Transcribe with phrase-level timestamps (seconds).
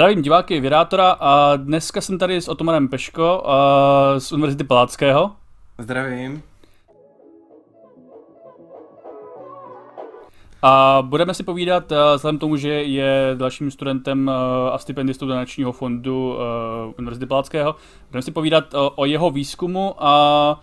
[0.00, 3.44] Zdravím diváky Virátora a dneska jsem tady s Otomanem Peško
[4.18, 5.32] z Univerzity Palackého.
[5.78, 6.42] Zdravím.
[10.62, 15.72] A budeme si povídat, eh, vzhledem tomu, že je dalším studentem eh, a stipendistou donačního
[15.72, 17.74] fondu eh, Univerzity Palackého,
[18.10, 18.64] budeme si povídat
[18.94, 20.60] o jeho výzkumu a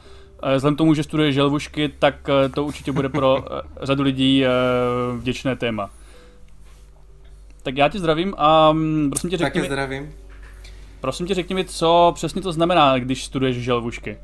[0.55, 3.45] vzhledem tomu, že studuje želvušky, tak to určitě bude pro
[3.81, 4.43] řadu lidí
[5.17, 5.89] vděčné téma.
[7.63, 10.13] Tak já tě zdravím a mm, prosím tě řekni Také mi, zdravím.
[11.01, 14.17] Prosím tě řekni mi, co přesně to znamená, když studuješ želvušky.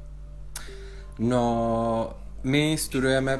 [1.20, 3.40] No, my studujeme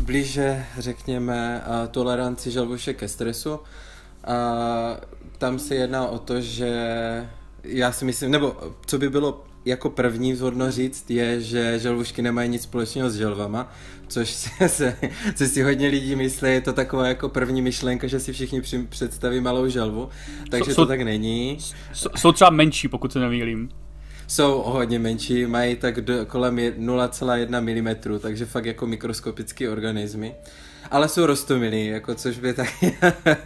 [0.00, 3.60] blíže, řekněme, toleranci želvušek ke stresu.
[4.24, 4.36] A
[5.38, 6.70] tam se jedná o to, že
[7.64, 12.48] já si myslím, nebo co by bylo jako první vzhodno říct, je, že želvušky nemají
[12.48, 13.72] nic společného s želvama,
[14.08, 14.96] což se, se,
[15.34, 18.78] se si hodně lidí myslí, je to taková jako první myšlenka, že si všichni při,
[18.88, 20.08] představí malou želvu,
[20.50, 21.58] takže jsou, to tak není.
[21.92, 23.68] Jsou, jsou třeba menší, pokud se nemýlím.
[24.26, 30.34] Jsou hodně menší, mají tak do, kolem 0,1 mm, takže fakt jako mikroskopické organismy.
[30.90, 32.98] Ale jsou rostomilí, jako což by taky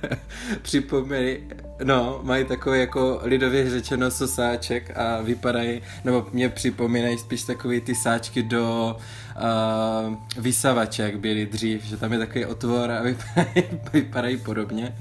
[0.63, 1.43] připomněli.
[1.85, 7.95] No, mají takový jako lidově řečeno sosáček a vypadají, nebo mě připomínají spíš takový ty
[7.95, 8.97] sáčky do
[9.37, 14.95] uh, vysavače, jak byly dřív, že tam je takový otvor a vypadají, vypadají podobně.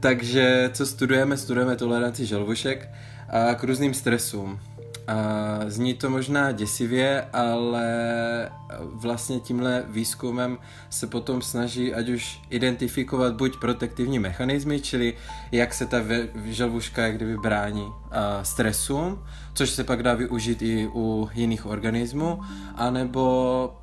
[0.00, 1.36] Takže co studujeme?
[1.36, 2.88] Studujeme toleranci želvušek
[3.28, 4.60] a k různým stresům.
[5.06, 7.88] A zní to možná děsivě, ale
[8.80, 10.58] vlastně tímhle výzkumem
[10.90, 15.14] se potom snaží ať už identifikovat buď protektivní mechanismy, čili
[15.52, 15.98] jak se ta
[16.44, 17.86] želvuška jak kdyby brání
[18.42, 22.40] stresům, což se pak dá využít i u jiných organismů,
[22.74, 23.76] anebo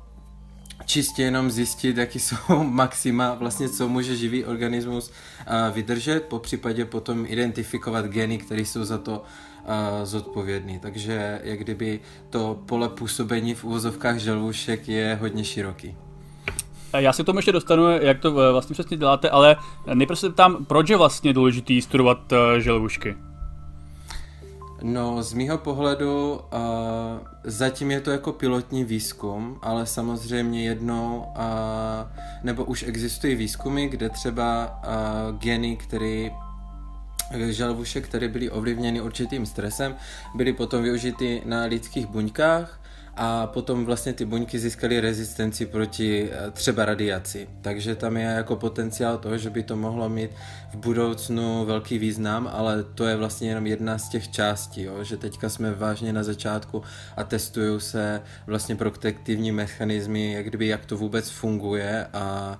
[0.86, 5.10] čistě jenom zjistit, jaký jsou maxima, vlastně co může živý organismus
[5.72, 9.22] vydržet, po případě potom identifikovat geny, které jsou za to
[10.04, 10.78] zodpovědný.
[10.78, 15.96] Takže jak kdyby to pole působení v úvozovkách želvušek je hodně široký.
[16.96, 19.56] Já se k tomu ještě dostanu, jak to eh, vlastně přesně děláte, ale
[19.94, 23.16] nejprve se ptám, proč je vlastně důležitý studovat eh, želvušky?
[24.82, 26.40] No, z mýho pohledu uh,
[27.44, 31.42] zatím je to jako pilotní výzkum, ale samozřejmě jednou, uh,
[32.42, 36.30] nebo už existují výzkumy, kde třeba uh, geny, které
[37.48, 39.96] žalvušek, které byly ovlivněny určitým stresem,
[40.34, 42.80] byly potom využity na lidských buňkách
[43.20, 47.48] a potom vlastně ty buňky získaly rezistenci proti eh, třeba radiaci.
[47.60, 50.30] Takže tam je jako potenciál toho, že by to mohlo mít
[50.72, 55.04] v budoucnu velký význam, ale to je vlastně jenom jedna z těch částí, jo?
[55.04, 56.82] že teďka jsme vážně na začátku
[57.16, 62.58] a testují se vlastně protektivní mechanismy, jak kdyby jak to vůbec funguje a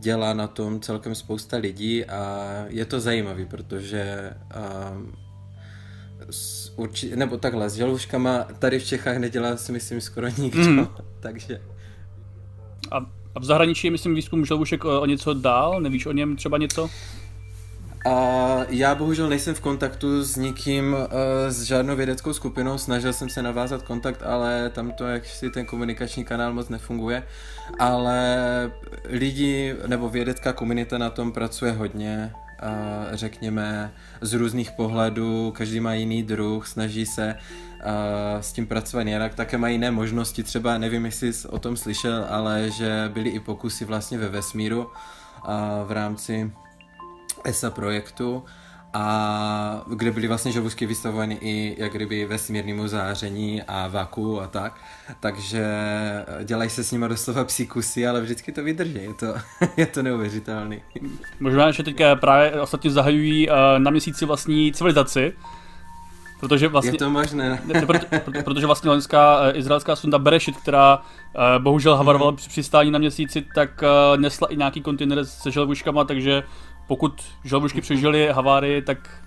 [0.00, 4.32] dělá na tom celkem spousta lidí a je to zajímavý, protože
[6.30, 10.88] s urči- nebo takhle, s želvuškama tady v Čechách nedělá si myslím skoro nikdo, mm.
[11.20, 11.60] takže...
[12.90, 12.96] A,
[13.34, 15.80] a v zahraničí je myslím výzkum želvušek o, o něco dál?
[15.80, 16.90] Nevíš o něm třeba něco?
[18.06, 21.00] A já bohužel nejsem v kontaktu s nikým, uh,
[21.48, 25.66] s žádnou vědeckou skupinou, snažil jsem se navázat kontakt, ale tam to, jak si ten
[25.66, 27.22] komunikační kanál moc nefunguje,
[27.78, 28.72] ale
[29.04, 32.32] lidi nebo vědecká komunita na tom pracuje hodně,
[33.12, 39.34] řekněme, z různých pohledů, každý má jiný druh, snaží se uh, s tím pracovat jinak,
[39.34, 43.40] také mají jiné možnosti, třeba nevím, jestli jsi o tom slyšel, ale že byly i
[43.40, 44.90] pokusy vlastně ve vesmíru uh,
[45.86, 46.52] v rámci
[47.48, 48.44] ESA projektu
[48.98, 54.80] a kde byly vlastně želvušky vystavovány i jak kdyby vesmírnému záření a vaku a tak.
[55.20, 55.64] Takže
[56.44, 59.34] dělají se s nimi doslova psíkusy, ale vždycky to vydrží, je to,
[59.76, 60.82] je to neuvěřitelný.
[61.40, 65.32] Možná, že teďka právě ostatně zahajují uh, na měsíci vlastní civilizaci,
[66.40, 67.62] Protože vlastně, je to možné.
[67.64, 72.48] Ne, proto, proto, protože vlastně loňská uh, izraelská sonda Bereshit, která uh, bohužel havarovala při
[72.48, 76.42] přistání na měsíci, tak uh, nesla i nějaký kontejner se želvuškama, takže
[76.86, 79.22] pokud želvušky přežily havárii, tak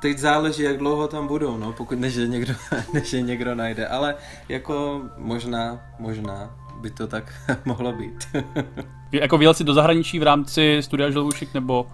[0.00, 2.54] teď záleží, jak dlouho tam budou, no, pokud než je někdo,
[2.92, 4.14] než je někdo najde, ale
[4.48, 6.50] jako možná, možná
[6.80, 7.34] by to tak
[7.64, 8.28] mohlo být.
[9.12, 11.82] jako vyjel si do zahraničí v rámci studia želvušek, nebo?
[11.82, 11.88] Uh,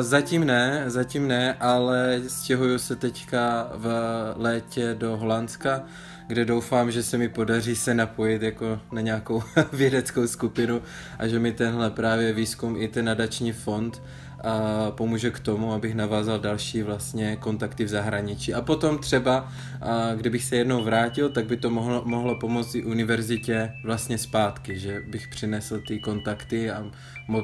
[0.00, 3.88] zatím ne, zatím ne, ale stěhuju se teďka v
[4.36, 5.82] létě do Holandska,
[6.26, 9.42] kde doufám, že se mi podaří se napojit jako na nějakou
[9.72, 10.82] vědeckou skupinu
[11.18, 14.02] a že mi tenhle právě výzkum i ten nadační fond
[14.44, 18.54] a pomůže k tomu, abych navázal další vlastně kontakty v zahraničí.
[18.54, 23.72] A potom třeba, a kdybych se jednou vrátil, tak by to mohlo, mohlo pomoci univerzitě
[23.84, 26.90] vlastně zpátky, že bych přinesl ty kontakty a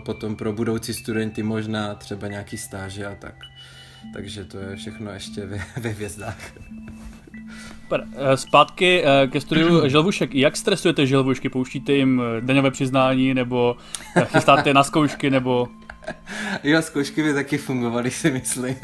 [0.05, 3.35] potom pro budoucí studenty možná třeba nějaký stáže a tak.
[4.13, 6.53] Takže to je všechno ještě ve, ve hvězdách.
[7.93, 8.07] Super.
[8.17, 10.35] Eh, zpátky eh, ke studiu želvušek.
[10.35, 11.49] Jak stresujete želvušky?
[11.49, 13.77] Pouštíte jim eh, daňové přiznání nebo
[14.25, 15.69] chystáte na zkoušky nebo...
[16.65, 18.77] Jo, zkoušky by taky fungovaly, si myslím.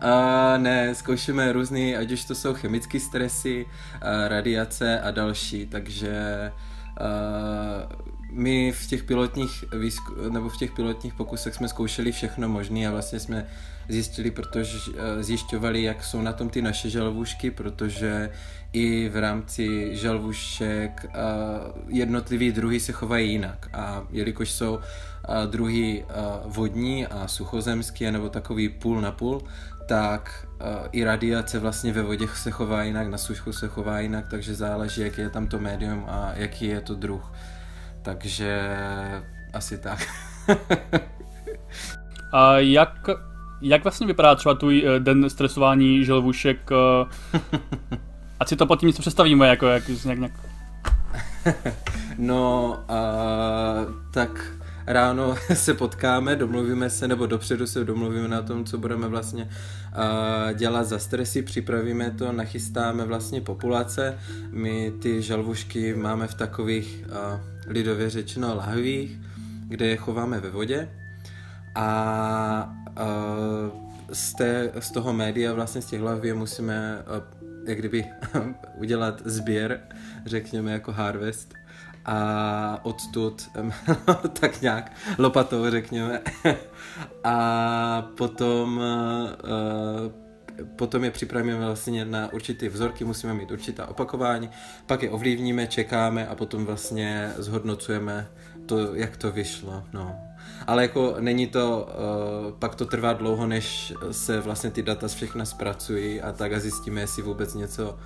[0.00, 3.66] A ne, zkoušíme různý, ať už to jsou chemické stresy,
[4.28, 6.12] radiace a další, takže
[8.32, 12.90] my v těch pilotních výzku, nebo v těch pilotních pokusech jsme zkoušeli všechno možné a
[12.90, 13.46] vlastně jsme
[13.88, 18.30] zjistili, protože eh, zjišťovali, jak jsou na tom ty naše želvušky, protože
[18.72, 21.12] i v rámci želvušek eh,
[21.88, 26.04] jednotlivý druhy se chovají jinak a jelikož jsou eh, druhy
[26.44, 29.42] vodní a suchozemský nebo takový půl na půl,
[29.86, 30.46] tak
[30.92, 35.00] i radiace vlastně ve vodě se chová jinak, na suchu se chová jinak, takže záleží,
[35.00, 37.32] jaký je tam to médium a jaký je to druh.
[38.02, 38.76] Takže
[39.52, 39.98] asi tak.
[42.32, 43.08] a jak,
[43.60, 46.70] jak vlastně vypadá třeba tvůj eh, den stresování želvušek?
[46.72, 47.38] Eh,
[48.40, 50.32] ať si to pod tím něco představíme, jako jak, jak, jak...
[52.18, 54.52] No, uh, tak
[54.86, 60.52] ráno se potkáme, domluvíme se, nebo dopředu se domluvíme na tom, co budeme vlastně uh,
[60.52, 64.18] dělat za stresy, připravíme to, nachystáme vlastně populace.
[64.50, 69.18] My ty žalvušky máme v takových uh, lidově řečeno lahvích,
[69.68, 70.88] kde je chováme ve vodě
[71.74, 73.80] a uh,
[74.12, 76.98] z, té, z toho média, vlastně z těch lahví musíme
[77.66, 78.04] jak kdyby
[78.74, 79.80] udělat sběr,
[80.26, 81.54] řekněme jako harvest
[82.06, 83.48] a odtud
[84.40, 86.20] tak nějak lopatou řekněme
[87.24, 90.22] a potom uh,
[90.76, 94.50] potom je připravíme vlastně na určité vzorky, musíme mít určitá opakování,
[94.86, 98.28] pak je ovlivníme, čekáme a potom vlastně zhodnocujeme
[98.66, 100.16] to, jak to vyšlo, no.
[100.66, 105.44] Ale jako není to, uh, pak to trvá dlouho, než se vlastně ty data všechna
[105.44, 107.98] zpracují a tak a zjistíme, jestli vůbec něco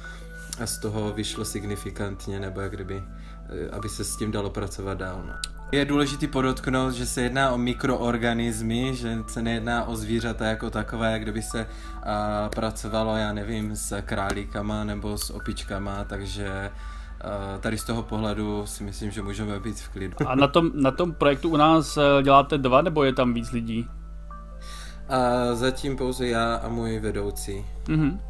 [0.64, 3.02] z toho vyšlo signifikantně, nebo jak kdyby,
[3.48, 5.22] eh, aby se s tím dalo pracovat dál.
[5.26, 5.34] No.
[5.72, 11.12] Je důležité podotknout, že se jedná o mikroorganismy, že se nejedná o zvířata jako takové,
[11.12, 11.66] jak kdyby se
[12.02, 16.70] a, pracovalo, já nevím, s králíkama nebo s opičkama, takže
[17.20, 20.16] a, tady z toho pohledu si myslím, že můžeme být v klidu.
[20.26, 23.52] A na tom, na tom projektu u nás e, děláte dva, nebo je tam víc
[23.52, 23.88] lidí?
[25.08, 27.64] A zatím pouze já a můj vedoucí.
[27.88, 28.20] Mhm.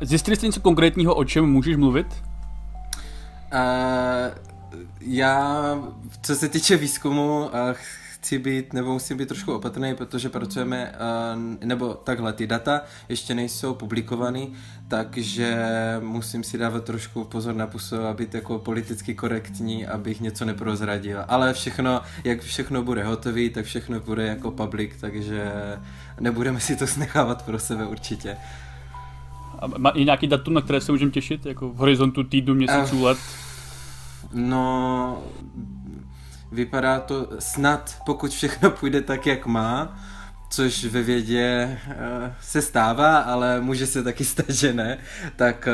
[0.00, 2.06] Zjistili jste něco konkrétního, o čem můžeš mluvit?
[3.52, 3.60] Uh,
[5.00, 5.78] já,
[6.22, 7.50] co se týče výzkumu,
[8.28, 10.92] chci být, nebo musím být trošku opatrný, protože pracujeme,
[11.64, 14.54] nebo takhle, ty data ještě nejsou publikovaný,
[14.88, 15.66] takže
[16.00, 21.24] musím si dávat trošku pozor na pusu být jako politicky korektní, abych něco neprozradil.
[21.28, 25.52] Ale všechno, jak všechno bude hotový, tak všechno bude jako public, takže
[26.20, 28.36] nebudeme si to snechávat pro sebe určitě.
[29.58, 32.96] A má i nějaký datum, na které se můžeme těšit, jako v horizontu týdnu, měsíců,
[32.96, 33.18] uh, let?
[34.32, 35.22] No,
[36.52, 39.98] vypadá to snad, pokud všechno půjde tak, jak má,
[40.50, 41.94] což ve vědě uh,
[42.40, 44.98] se stává, ale může se taky stát, že ne,
[45.36, 45.68] tak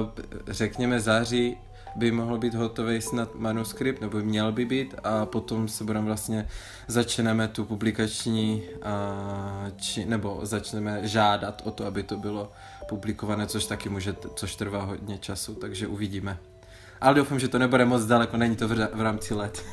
[0.00, 0.08] uh,
[0.48, 1.56] řekněme září
[1.96, 6.48] by mohl být hotový snad manuskript, nebo měl by být a potom se budeme vlastně,
[6.88, 12.52] začneme tu publikační, uh, či, nebo začneme žádat o to, aby to bylo
[12.88, 16.38] publikované, což taky může, což trvá hodně času, takže uvidíme
[17.02, 19.64] ale doufám, že to nebude moc daleko, není to v, v rámci let.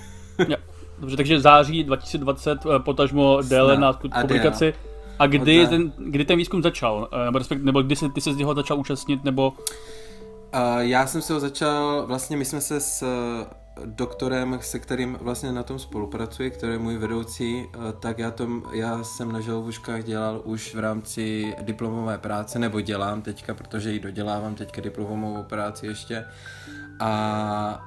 [0.47, 0.57] jo.
[0.99, 4.73] Dobře, takže září 2020, eh, potažmo déle na publikaci.
[5.19, 7.09] A kdy ten, kdy ten výzkum začal?
[7.11, 9.23] Eh, nebo, respekt, nebo kdy se, ty se z něho začal účastnit?
[9.23, 9.53] Nebo...
[10.79, 13.03] Já jsem se ho začal, vlastně my jsme se s
[13.85, 17.65] doktorem, se kterým vlastně na tom spolupracuji, který je můj vedoucí,
[17.99, 23.21] tak já, tom, já jsem na želvuškách dělal už v rámci diplomové práce, nebo dělám
[23.21, 26.25] teďka, protože ji dodělávám teďka diplomovou práci ještě.
[26.99, 27.85] A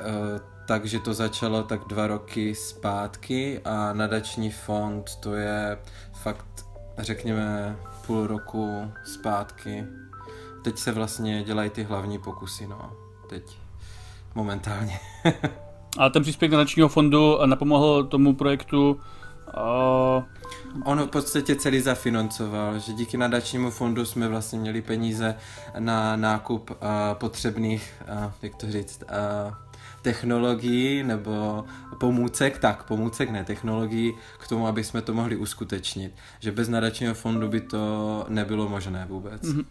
[0.00, 5.78] e, takže to začalo tak dva roky zpátky a nadační fond to je
[6.12, 6.66] fakt,
[6.98, 9.86] řekněme, půl roku zpátky.
[10.64, 12.92] Teď se vlastně dělají ty hlavní pokusy, no,
[13.28, 13.58] teď,
[14.34, 15.00] momentálně.
[15.98, 19.00] a ten příspěvek nadačního fondu napomohl tomu projektu
[19.56, 20.24] uh...
[20.84, 25.36] On v podstatě celý zafinancoval, že díky nadačnímu fondu jsme vlastně měli peníze
[25.78, 26.76] na nákup uh,
[27.12, 29.54] potřebných, uh, jak to říct, uh,
[30.02, 31.64] technologií nebo
[31.98, 36.14] pomůcek, tak pomůcek, ne technologií, k tomu, aby jsme to mohli uskutečnit.
[36.40, 39.42] Že bez nadačního fondu by to nebylo možné vůbec.
[39.42, 39.64] Mm-hmm.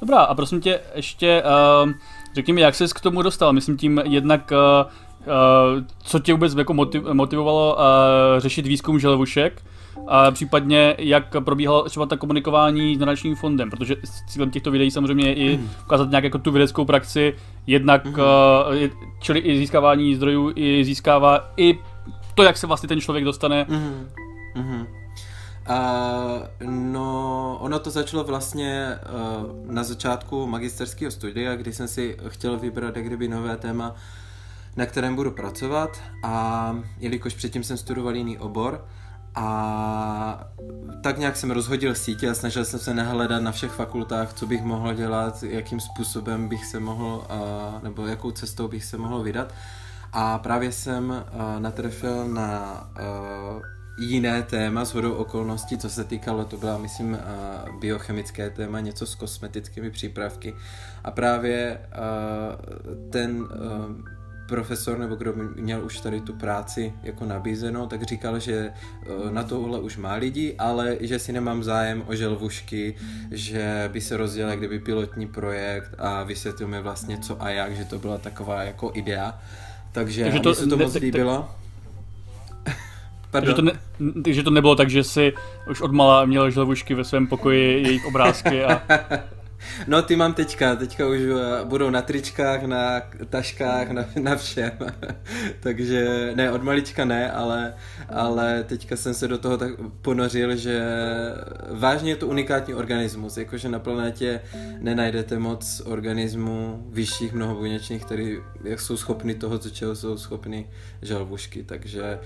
[0.00, 1.42] Dobrá, a prosím tě, ještě
[1.84, 1.90] uh,
[2.34, 3.52] řekni mi, jak jsi k tomu dostal?
[3.52, 4.90] Myslím tím jednak, uh,
[5.26, 6.74] uh, co tě vůbec jako
[7.12, 7.82] motivovalo uh,
[8.38, 9.62] řešit výzkum želvušek,
[10.08, 13.96] a případně jak probíhalo třeba ta komunikování s nadačním fondem, protože
[14.28, 15.70] cílem těchto videí samozřejmě je i hmm.
[15.84, 17.34] ukázat nějak jako tu vědeckou praxi,
[17.66, 18.12] jednak, mm.
[18.12, 18.18] uh,
[19.20, 21.78] čili i získávání zdrojů, i získává i
[22.34, 23.66] to, jak se vlastně ten člověk dostane.
[23.68, 24.08] Mm.
[24.54, 24.86] Mm.
[25.70, 32.58] Uh, no, ono to začalo vlastně uh, na začátku magisterského studia, kdy jsem si chtěl
[32.58, 33.94] vybrat jak kdyby nové téma,
[34.76, 35.90] na kterém budu pracovat
[36.24, 38.84] a jelikož předtím jsem studoval jiný obor,
[39.34, 40.44] a
[41.02, 44.62] tak nějak jsem rozhodil sítě a snažil jsem se nahledat na všech fakultách, co bych
[44.62, 47.26] mohl dělat, jakým způsobem bych se mohl,
[47.82, 49.54] nebo jakou cestou bych se mohl vydat.
[50.12, 51.24] A právě jsem
[51.58, 52.90] natrefil na
[53.98, 57.18] jiné téma s hodou okolností, co se týkalo, to byla, myslím,
[57.80, 60.54] biochemické téma, něco s kosmetickými přípravky.
[61.04, 61.80] A právě
[63.10, 63.48] ten
[64.50, 69.42] profesor nebo kdo měl už tady tu práci jako nabízenou, tak říkal, že eh, na
[69.42, 72.94] tohle už má lidi, ale že si nemám zájem o želvušky,
[73.30, 77.84] že by se rozdělal kdyby pilotní projekt a vysvětlil mi vlastně co a jak, že
[77.84, 79.38] to byla taková jako idea.
[79.92, 81.50] Takže, takže to, se to ne, moc líbilo.
[83.30, 83.72] Takže to, ne,
[84.24, 85.32] takže to nebylo tak, že si
[85.70, 88.82] už odmala měl želvušky ve svém pokoji, jejich obrázky a...
[89.86, 94.72] No ty mám teďka, teďka už eh, budou na tričkách, na taškách, na, na všem.
[95.60, 97.74] Takže ne, od malička ne, ale,
[98.08, 99.70] ale teďka jsem se do toho tak
[100.02, 100.82] ponořil, že
[101.70, 104.40] vážně je to unikátní organismus, jakože na planetě
[104.78, 110.70] nenajdete moc organismů vyšších mnohobuněčných, který jak jsou schopni toho, co čeho jsou schopni
[111.02, 112.18] žalvušky, takže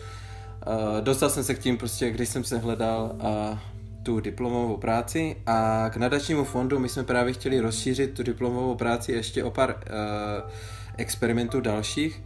[0.66, 3.62] uh, dostal jsem se k tím prostě, když jsem se hledal a
[4.02, 9.12] tu diplomovou práci a k nadačnímu fondu my jsme právě chtěli rozšířit tu diplomovou práci
[9.12, 10.50] ještě o pár uh,
[10.96, 12.22] experimentů dalších,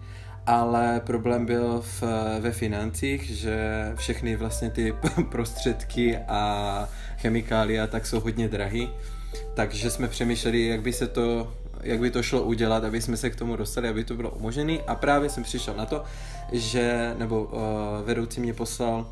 [0.46, 2.02] ale problém byl v,
[2.40, 4.94] ve financích, že všechny vlastně ty
[5.30, 8.90] prostředky a chemikália tak jsou hodně drahý,
[9.54, 13.30] takže jsme přemýšleli, jak by se to jak by to šlo udělat, aby jsme se
[13.30, 16.04] k tomu dostali, aby to bylo umožněné a právě jsem přišel na to,
[16.52, 17.60] že, nebo uh,
[18.04, 19.06] vedoucí mě poslal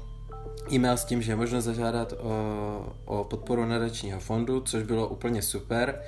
[0.73, 5.43] e-mail s tím, že je možno zažádat o, o podporu nadačního fondu, což bylo úplně
[5.43, 6.01] super.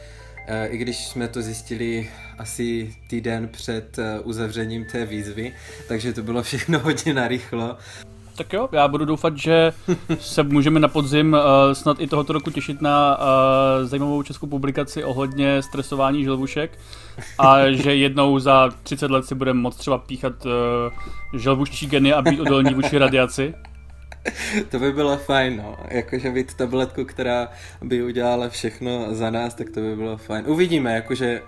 [0.47, 5.53] E, I když jsme to zjistili asi týden před uzavřením té výzvy,
[5.89, 7.77] takže to bylo všechno hodně narychlo.
[8.39, 9.73] Tak jo, já budu doufat, že
[10.19, 15.05] se můžeme na podzim uh, snad i tohoto roku těšit na uh, zajímavou českou publikaci
[15.05, 16.79] ohledně stresování želvušek
[17.39, 22.23] a že jednou za 30 let si budeme moct třeba píchat uh, želvuščí geny a
[22.23, 23.55] být odolní vůči radiaci.
[24.71, 25.77] to by bylo fajn, no.
[25.89, 27.49] Jakože mít tabletku, která
[27.83, 30.45] by udělala všechno za nás, tak to by bylo fajn.
[30.47, 31.43] Uvidíme, jakože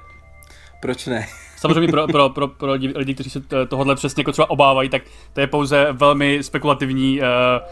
[0.80, 1.26] proč ne?
[1.56, 5.40] Samozřejmě pro, pro, pro, pro lidi, kteří se tohohle přesně jako třeba obávají, tak to
[5.40, 7.26] je pouze velmi spekulativní uh,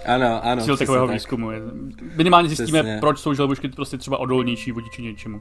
[0.07, 1.15] ano, ano, cíl takového tak.
[1.15, 1.51] výzkumu.
[2.17, 3.01] Minimálně zjistíme, přesně.
[3.01, 5.41] proč jsou želvušky prostě třeba odolnější vůči něčemu.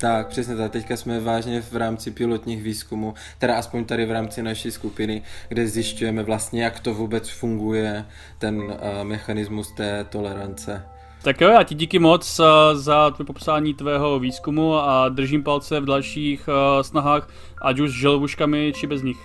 [0.00, 0.72] Tak, přesně tak.
[0.72, 5.68] Teďka jsme vážně v rámci pilotních výzkumů, teda aspoň tady v rámci naší skupiny, kde
[5.68, 8.04] zjišťujeme vlastně, jak to vůbec funguje,
[8.38, 10.82] ten uh, mechanismus té tolerance.
[11.24, 15.80] Tak jo, já ti díky moc uh, za tvoje popsání tvého výzkumu a držím palce
[15.80, 17.28] v dalších uh, snahách,
[17.62, 19.18] ať už s želvuškami, či bez nich.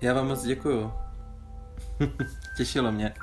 [0.00, 0.92] Já vám moc děkuju.
[2.56, 3.14] Těšilo mě.